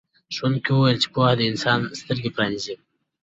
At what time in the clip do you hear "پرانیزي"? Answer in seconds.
2.35-2.75